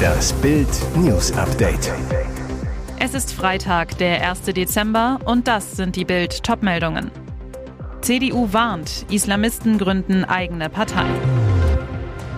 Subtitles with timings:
[0.00, 1.92] Das Bild News Update.
[2.98, 4.42] Es ist Freitag, der 1.
[4.42, 7.10] Dezember und das sind die Bild Topmeldungen.
[8.00, 11.06] CDU warnt, Islamisten gründen eigene Partei.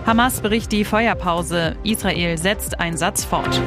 [0.05, 3.61] Hamas bricht die Feuerpause, Israel setzt Einsatz fort.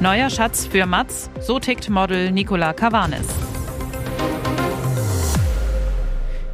[0.00, 3.26] Neuer Schatz für Matz, so tickt Model Nicola Cavanis.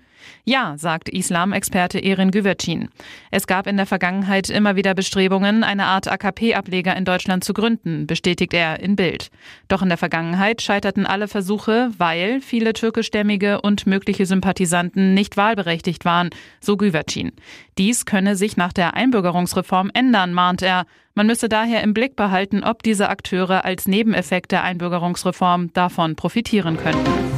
[0.45, 2.89] Ja, sagt Islamexperte Erin Güvercin.
[3.31, 8.07] Es gab in der Vergangenheit immer wieder Bestrebungen, eine Art AKP-Ableger in Deutschland zu gründen,
[8.07, 9.29] bestätigt er in Bild.
[9.67, 16.05] Doch in der Vergangenheit scheiterten alle Versuche, weil viele türkischstämmige und mögliche Sympathisanten nicht wahlberechtigt
[16.05, 16.29] waren,
[16.61, 17.33] so Güvercin.
[17.77, 20.85] Dies könne sich nach der Einbürgerungsreform ändern, mahnt er.
[21.13, 26.77] Man müsse daher im Blick behalten, ob diese Akteure als Nebeneffekt der Einbürgerungsreform davon profitieren
[26.77, 27.36] könnten.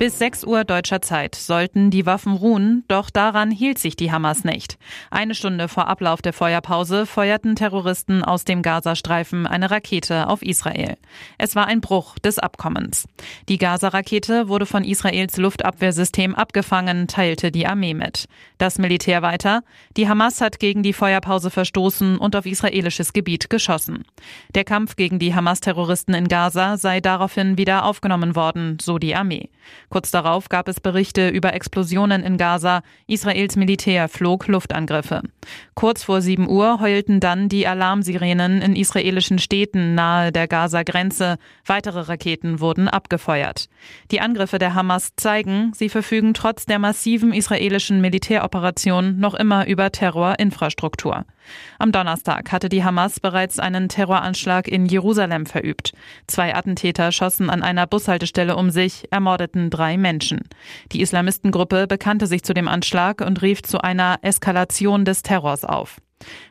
[0.00, 4.44] Bis 6 Uhr deutscher Zeit sollten die Waffen ruhen, doch daran hielt sich die Hamas
[4.44, 4.78] nicht.
[5.10, 10.96] Eine Stunde vor Ablauf der Feuerpause feuerten Terroristen aus dem Gazastreifen eine Rakete auf Israel.
[11.36, 13.08] Es war ein Bruch des Abkommens.
[13.50, 18.24] Die Gaza-Rakete wurde von Israels Luftabwehrsystem abgefangen, teilte die Armee mit.
[18.56, 19.62] Das Militär weiter.
[19.98, 24.04] Die Hamas hat gegen die Feuerpause verstoßen und auf israelisches Gebiet geschossen.
[24.54, 29.50] Der Kampf gegen die Hamas-Terroristen in Gaza sei daraufhin wieder aufgenommen worden, so die Armee.
[29.90, 32.82] Kurz darauf gab es Berichte über Explosionen in Gaza.
[33.08, 35.22] Israels Militär flog Luftangriffe.
[35.74, 41.38] Kurz vor 7 Uhr heulten dann die Alarmsirenen in israelischen Städten nahe der Gaza-Grenze.
[41.66, 43.66] Weitere Raketen wurden abgefeuert.
[44.12, 49.90] Die Angriffe der Hamas zeigen, sie verfügen trotz der massiven israelischen Militäroperation noch immer über
[49.90, 51.24] Terrorinfrastruktur.
[51.80, 55.94] Am Donnerstag hatte die Hamas bereits einen Terroranschlag in Jerusalem verübt.
[56.28, 60.40] Zwei Attentäter schossen an einer Bushaltestelle um sich, ermordeten drei Menschen.
[60.92, 65.96] Die Islamistengruppe bekannte sich zu dem Anschlag und rief zu einer Eskalation des Terrors auf.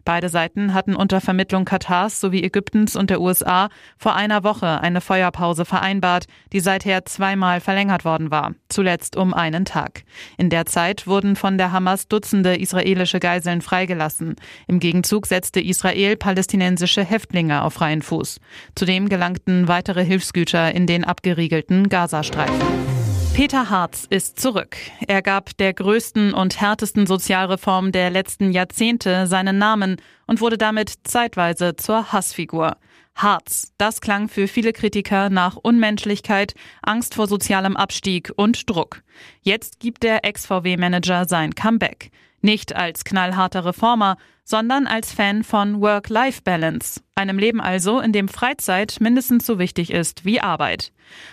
[0.03, 5.01] Beide Seiten hatten unter Vermittlung Katars sowie Ägyptens und der USA vor einer Woche eine
[5.01, 10.03] Feuerpause vereinbart, die seither zweimal verlängert worden war, zuletzt um einen Tag.
[10.37, 14.35] In der Zeit wurden von der Hamas Dutzende israelische Geiseln freigelassen.
[14.67, 18.39] Im Gegenzug setzte Israel palästinensische Häftlinge auf freien Fuß.
[18.75, 22.98] Zudem gelangten weitere Hilfsgüter in den abgeriegelten Gazastreifen.
[23.39, 24.75] Peter Harz ist zurück.
[25.07, 29.95] Er gab der größten und härtesten Sozialreform der letzten Jahrzehnte seinen Namen
[30.27, 32.75] und wurde damit zeitweise zur Hassfigur.
[33.15, 39.03] Harz, das klang für viele Kritiker nach Unmenschlichkeit, Angst vor sozialem Abstieg und Druck.
[39.41, 42.11] Jetzt gibt der Ex-VW-Manager sein Comeback.
[42.41, 48.97] Nicht als knallharter Reformer, sondern als Fan von Work-Life-Balance, einem Leben also, in dem Freizeit
[48.99, 50.91] mindestens so wichtig ist wie Arbeit.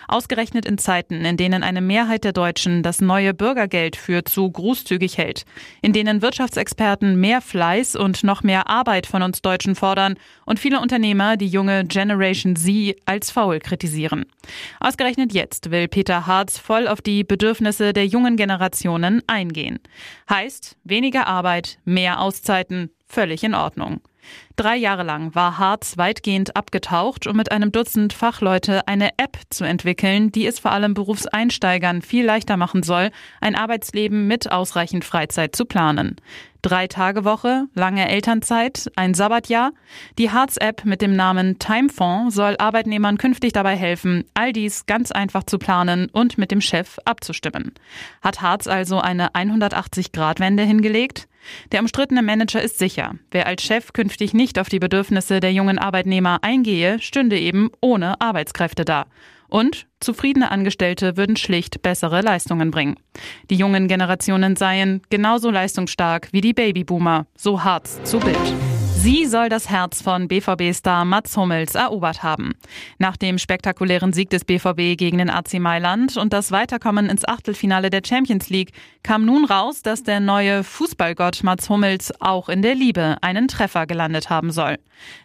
[0.08, 5.18] Ausgerechnet in Zeiten, in denen eine Mehrheit der Deutschen das neue Bürgergeld für zu großzügig
[5.18, 5.44] hält,
[5.82, 10.14] in denen Wirtschaftsexperten mehr Fleiß und noch mehr Arbeit von uns Deutschen fordern
[10.44, 14.26] und viele Unternehmer die junge Generation Z als faul kritisieren.
[14.80, 19.78] Ausgerechnet jetzt will Peter Harz voll auf die Bedürfnisse der jungen Generationen eingehen.
[20.28, 24.00] Heißt, weniger Arbeit, mehr Auszeiten, völlig in Ordnung.
[24.56, 29.64] Drei Jahre lang war Harz weitgehend abgetaucht, um mit einem Dutzend Fachleute eine App zu
[29.64, 35.54] entwickeln, die es vor allem Berufseinsteigern viel leichter machen soll, ein Arbeitsleben mit ausreichend Freizeit
[35.54, 36.16] zu planen.
[36.66, 39.70] Drei Tage Woche, lange Elternzeit, ein Sabbatjahr.
[40.18, 45.44] Die Harz-App mit dem Namen Timefonds soll Arbeitnehmern künftig dabei helfen, all dies ganz einfach
[45.44, 47.72] zu planen und mit dem Chef abzustimmen.
[48.20, 51.28] Hat Harz also eine 180-Grad-Wende hingelegt?
[51.72, 55.78] Der umstrittene Manager ist sicher, wer als Chef künftig nicht auf die Bedürfnisse der jungen
[55.78, 59.06] Arbeitnehmer eingehe, stünde eben ohne Arbeitskräfte da.
[59.48, 62.96] Und zufriedene Angestellte würden schlicht bessere Leistungen bringen.
[63.48, 68.75] Die jungen Generationen seien genauso leistungsstark wie die Babyboomer, so Harz zu Bild.
[68.98, 72.54] Sie soll das Herz von BVB-Star Mats Hummels erobert haben.
[72.98, 77.90] Nach dem spektakulären Sieg des BVB gegen den AC Mailand und das Weiterkommen ins Achtelfinale
[77.90, 78.72] der Champions League
[79.04, 83.86] kam nun raus, dass der neue Fußballgott Mats Hummels auch in der Liebe einen Treffer
[83.86, 84.78] gelandet haben soll.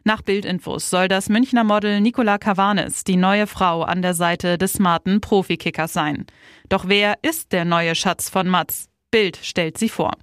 [0.03, 4.73] Nach Bildinfos soll das Münchner Model Nicola Cavanes die neue Frau an der Seite des
[4.73, 6.27] smarten Profikickers sein.
[6.69, 8.90] Doch wer ist der neue Schatz von Mats?
[9.11, 10.13] Bild stellt sie vor.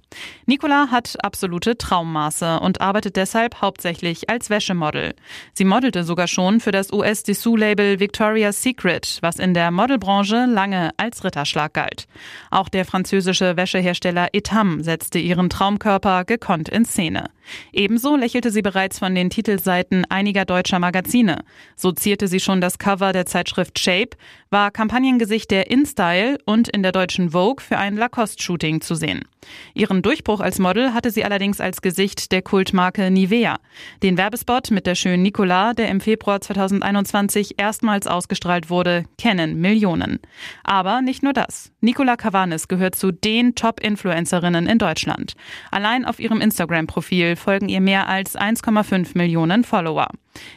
[0.47, 5.13] Nicola hat absolute Traummaße und arbeitet deshalb hauptsächlich als Wäschemodel.
[5.53, 11.23] Sie modelte sogar schon für das US-Dessous-Label Victoria's Secret, was in der Modelbranche lange als
[11.23, 12.07] Ritterschlag galt.
[12.49, 17.29] Auch der französische Wäschehersteller Etam setzte ihren Traumkörper gekonnt in Szene.
[17.71, 21.43] Ebenso lächelte sie bereits von den Titelseiten einiger deutscher Magazine.
[21.75, 24.17] So zierte sie schon das Cover der Zeitschrift Shape,
[24.51, 29.21] war Kampagnengesicht der InStyle und in der deutschen Vogue für ein Lacoste-Shooting zu sehen.
[29.73, 33.59] Ihren Durchbruch als Model hatte sie allerdings als Gesicht der Kultmarke Nivea.
[34.03, 40.19] Den Werbespot mit der schönen Nicola, der im Februar 2021 erstmals ausgestrahlt wurde, kennen Millionen.
[40.63, 41.71] Aber nicht nur das.
[41.81, 45.33] Nicola Cavanis gehört zu den Top-Influencerinnen in Deutschland.
[45.71, 50.09] Allein auf ihrem Instagram-Profil folgen ihr mehr als 1,5 Millionen Follower.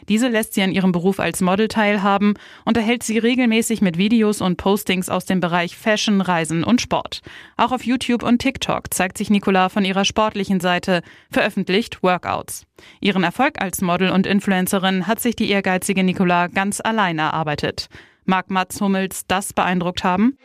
[0.08, 2.34] Diese lässt sie an ihrem Beruf als Model teilhaben
[2.64, 7.20] und erhält sie regelmäßig mit Videos und Postings aus dem Bereich Fashion, Reisen und Sport.
[7.56, 12.66] Auch auf YouTube und TikTok zeigt sich Nicola von ihrer sportlichen Seite, veröffentlicht Workouts.
[13.00, 17.88] Ihren Erfolg als Model und Influencerin hat sich die ehrgeizige Nicola ganz allein erarbeitet.
[18.24, 20.38] Mag Mats Hummels das beeindruckt haben?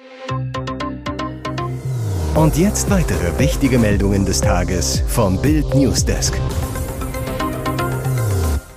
[2.33, 6.39] Und jetzt weitere wichtige Meldungen des Tages vom Bild Newsdesk.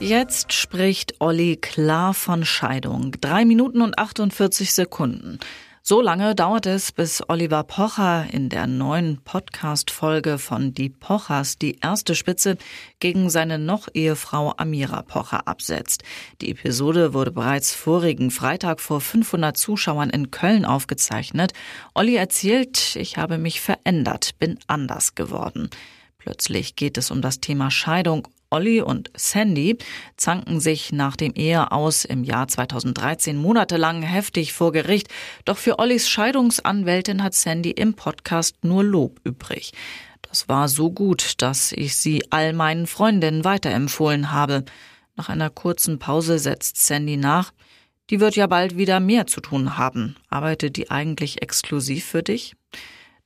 [0.00, 3.12] Jetzt spricht Olli klar von Scheidung.
[3.20, 5.38] Drei Minuten und 48 Sekunden.
[5.82, 11.79] So lange dauert es, bis Oliver Pocher in der neuen Podcast-Folge von Die Pochers die
[11.81, 12.59] erste Spitze
[13.00, 16.03] gegen seine Noch-Ehefrau Amira Pocher absetzt.
[16.43, 21.55] Die Episode wurde bereits vorigen Freitag vor 500 Zuschauern in Köln aufgezeichnet.
[21.94, 25.71] Olli erzählt, ich habe mich verändert, bin anders geworden.
[26.20, 29.78] Plötzlich geht es um das Thema Scheidung Olli und Sandy
[30.19, 35.08] zanken sich nach dem Eheaus im Jahr 2013 monatelang heftig vor Gericht.
[35.46, 39.72] Doch für Ollis Scheidungsanwältin hat Sandy im Podcast nur Lob übrig.
[40.20, 44.66] Das war so gut, dass ich sie all meinen Freundinnen weiterempfohlen habe.
[45.16, 47.52] Nach einer kurzen Pause setzt Sandy nach.
[48.11, 50.16] Die wird ja bald wieder mehr zu tun haben.
[50.28, 52.56] Arbeitet die eigentlich exklusiv für dich?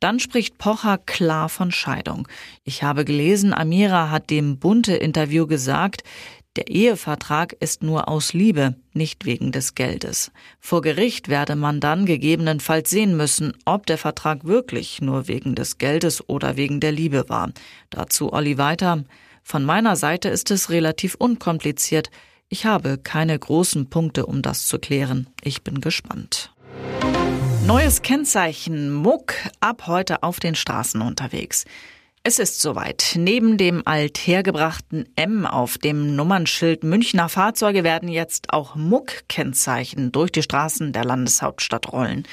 [0.05, 2.29] Dann spricht Pocher klar von Scheidung.
[2.63, 6.03] Ich habe gelesen, Amira hat dem Bunte-Interview gesagt,
[6.57, 10.31] der Ehevertrag ist nur aus Liebe, nicht wegen des Geldes.
[10.61, 15.79] Vor Gericht werde man dann gegebenenfalls sehen müssen, ob der Vertrag wirklich nur wegen des
[15.79, 17.53] Geldes oder wegen der Liebe war.
[17.89, 19.05] Dazu Olli weiter.
[19.43, 22.11] Von meiner Seite ist es relativ unkompliziert.
[22.51, 25.29] Ich habe keine großen Punkte, um das zu klären.
[25.43, 26.53] Ich bin gespannt.
[27.67, 31.65] Neues Kennzeichen Muck ab heute auf den Straßen unterwegs.
[32.23, 33.15] Es ist soweit.
[33.17, 40.43] Neben dem althergebrachten M auf dem Nummernschild Münchner Fahrzeuge werden jetzt auch Muck-Kennzeichen durch die
[40.43, 42.25] Straßen der Landeshauptstadt rollen.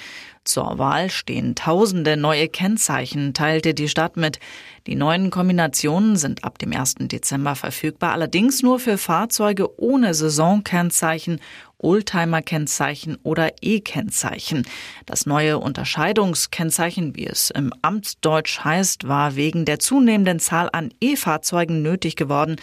[0.43, 4.39] Zur Wahl stehen tausende neue Kennzeichen, teilte die Stadt mit.
[4.87, 6.95] Die neuen Kombinationen sind ab dem 1.
[7.01, 11.39] Dezember verfügbar, allerdings nur für Fahrzeuge ohne Saisonkennzeichen,
[11.77, 14.65] Oldtimer-Kennzeichen oder E-Kennzeichen.
[15.05, 21.83] Das neue Unterscheidungskennzeichen, wie es im Amtsdeutsch heißt, war wegen der zunehmenden Zahl an E-Fahrzeugen
[21.83, 22.55] nötig geworden.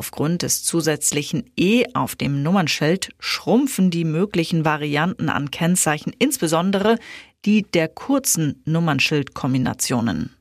[0.00, 6.96] Aufgrund des zusätzlichen E auf dem Nummernschild schrumpfen die möglichen Varianten an Kennzeichen, insbesondere
[7.44, 10.34] die der kurzen Nummernschildkombinationen.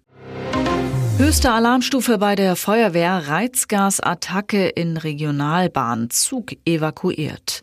[1.18, 7.62] Höchste Alarmstufe bei der Feuerwehr Reizgasattacke in Regionalbahn Zug evakuiert.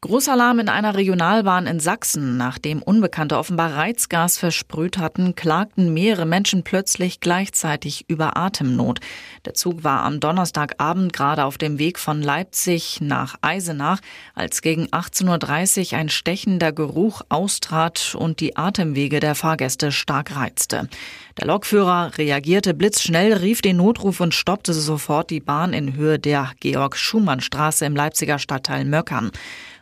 [0.00, 2.36] Großalarm in einer Regionalbahn in Sachsen.
[2.36, 9.00] Nachdem Unbekannte offenbar Reizgas versprüht hatten, klagten mehrere Menschen plötzlich gleichzeitig über Atemnot.
[9.44, 13.98] Der Zug war am Donnerstagabend gerade auf dem Weg von Leipzig nach Eisenach,
[14.36, 20.88] als gegen 18.30 Uhr ein stechender Geruch austrat und die Atemwege der Fahrgäste stark reizte.
[21.38, 26.52] Der Lokführer reagierte blitzschnell, rief den Notruf und stoppte sofort die Bahn in Höhe der
[26.60, 29.32] Georg-Schumann-Straße im Leipziger Stadtteil Möckern.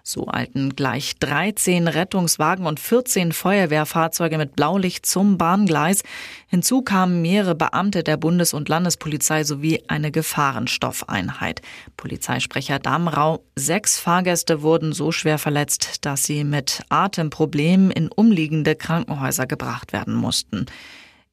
[0.08, 6.04] So eilten gleich 13 Rettungswagen und 14 Feuerwehrfahrzeuge mit Blaulicht zum Bahngleis.
[6.46, 11.60] Hinzu kamen mehrere Beamte der Bundes- und Landespolizei sowie eine Gefahrenstoffeinheit.
[11.96, 19.48] Polizeisprecher Damrau, sechs Fahrgäste wurden so schwer verletzt, dass sie mit Atemproblemen in umliegende Krankenhäuser
[19.48, 20.66] gebracht werden mussten.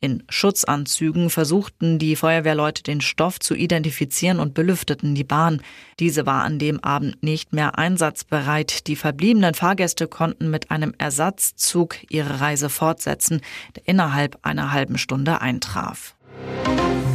[0.03, 5.62] In Schutzanzügen versuchten die Feuerwehrleute den Stoff zu identifizieren und belüfteten die Bahn.
[5.98, 8.88] Diese war an dem Abend nicht mehr einsatzbereit.
[8.88, 13.39] Die verbliebenen Fahrgäste konnten mit einem Ersatzzug ihre Reise fortsetzen,
[13.77, 16.17] der innerhalb einer halben Stunde eintraf.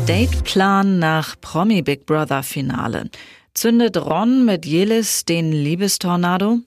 [0.07, 3.11] Dateplan nach Promi Big Brother Finale.
[3.53, 6.61] Zündet Ron mit Jelis den Liebestornado?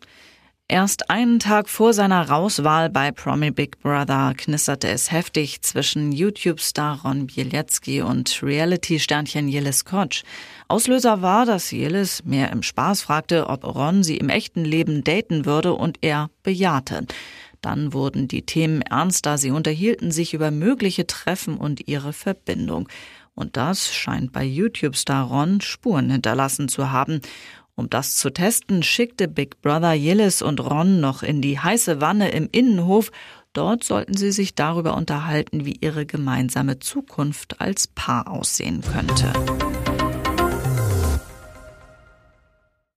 [0.72, 7.02] Erst einen Tag vor seiner Rauswahl bei Promi Big Brother knisterte es heftig zwischen YouTube-Star
[7.02, 10.24] Ron Bielецki und Reality-Sternchen Jelis Kotsch.
[10.70, 15.46] Auslöser war, dass Jelis mehr im Spaß fragte, ob Ron sie im echten Leben daten
[15.46, 17.06] würde und er bejahte.
[17.60, 22.88] Dann wurden die Themen ernster, sie unterhielten sich über mögliche Treffen und ihre Verbindung.
[23.36, 27.20] Und das scheint bei YouTube-Star Ron Spuren hinterlassen zu haben.
[27.76, 32.30] Um das zu testen, schickte Big Brother Yillis und Ron noch in die heiße Wanne
[32.30, 33.12] im Innenhof.
[33.54, 39.34] Dort sollten sie sich darüber unterhalten, wie ihre gemeinsame Zukunft als Paar aussehen könnte.